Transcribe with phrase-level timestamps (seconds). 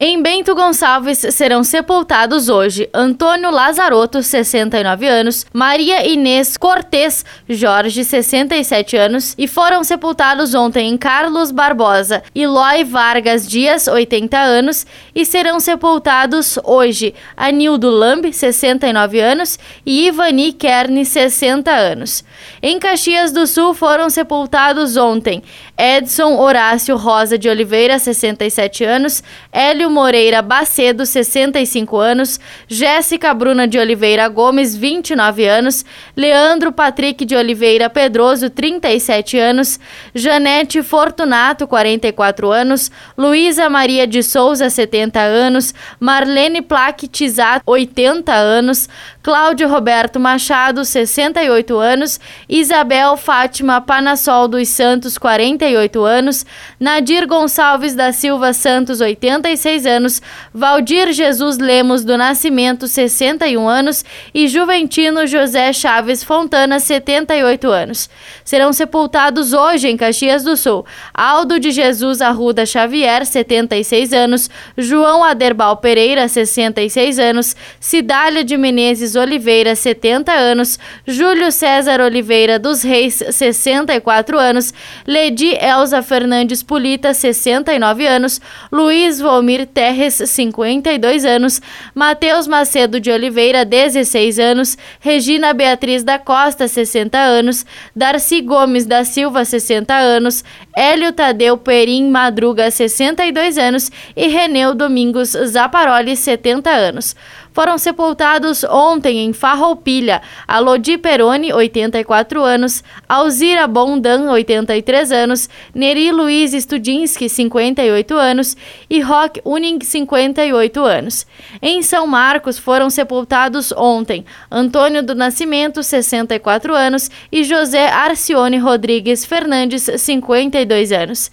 [0.00, 8.96] Em Bento Gonçalves serão sepultados hoje Antônio Lazarotto, 69 anos, Maria Inês Cortes Jorge, 67
[8.96, 15.58] anos, e foram sepultados ontem em Carlos Barbosa, Eloy Vargas Dias, 80 anos, e serão
[15.58, 22.22] sepultados hoje Anildo Lambe, 69 anos, e Ivani Kern, 60 anos.
[22.62, 25.42] Em Caxias do Sul foram sepultados ontem
[25.76, 33.78] Edson Horácio Rosa de Oliveira, 67 anos, Hélio Moreira Bacedo, 65 anos, Jéssica Bruna de
[33.78, 35.84] Oliveira Gomes, 29 anos,
[36.16, 39.78] Leandro Patrick de Oliveira Pedroso, 37 anos,
[40.14, 48.88] Janete Fortunato, 44 anos, Luísa Maria de Souza, 70 anos, Marlene Plaque Tizat, 80 anos,
[49.22, 52.18] Cláudio Roberto Machado, 68 anos,
[52.48, 56.46] Isabel Fátima Panassol dos Santos, 48 anos,
[56.80, 64.04] Nadir Gonçalves da Silva Santos, 86 36 anos, Valdir Jesus Lemos do Nascimento, 61 anos
[64.34, 68.10] e Juventino José Chaves Fontana, 78 anos.
[68.44, 75.22] Serão sepultados hoje em Caxias do Sul Aldo de Jesus Arruda Xavier, 76 anos, João
[75.22, 83.22] Aderbal Pereira, 66 anos, Cidália de Menezes Oliveira, 70 anos, Júlio César Oliveira dos Reis,
[83.30, 84.72] 64 anos,
[85.06, 88.40] Ledi Elza Fernandes Pulita, 69 anos,
[88.72, 91.62] Luiz Volmir Terres, 52 anos,
[91.94, 99.04] Matheus Macedo de Oliveira, 16 anos, Regina Beatriz da Costa, 60 anos, Darcy Gomes da
[99.04, 100.42] Silva, 60 anos,
[100.78, 107.16] Hélio Tadeu Perim Madruga, 62 anos e Reneu Domingos Zaparoli, 70 anos.
[107.52, 110.22] Foram sepultados ontem em Farroupilha.
[110.46, 118.56] Alodi Peroni, 84 anos, Alzira Bondan, 83 anos, Neri Luiz Studinski, 58 anos.
[118.88, 121.26] E Rock Uning, 58 anos.
[121.60, 129.24] Em São Marcos foram sepultados ontem Antônio do Nascimento, 64 anos, e José Arcione Rodrigues
[129.24, 131.30] Fernandes, 52 anos.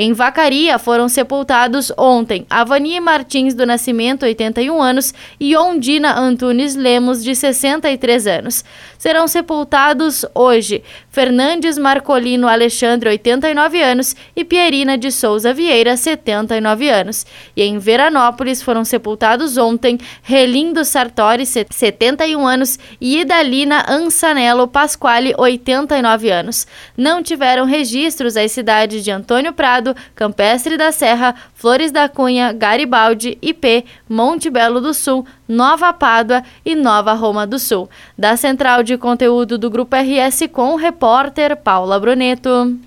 [0.00, 7.24] Em Vacaria foram sepultados ontem Avani Martins do Nascimento, 81 anos, e Ondina Antunes Lemos,
[7.24, 8.64] de 63 anos.
[8.96, 17.26] Serão sepultados hoje Fernandes Marcolino Alexandre, 89 anos, e Pierina de Souza Vieira, 79 anos.
[17.56, 26.30] E em Veranópolis foram sepultados ontem Relindo Sartori, 71 anos, e Idalina Ansanello Pasquale, 89
[26.30, 26.68] anos.
[26.96, 33.38] Não tiveram registros as cidades de Antônio Prado, Campestre da Serra, Flores da Cunha, Garibaldi,
[33.40, 37.88] IP, Monte Belo do Sul, Nova Pádua e Nova Roma do Sul.
[38.16, 42.76] Da Central de Conteúdo do Grupo RS com o repórter Paula Bruneto.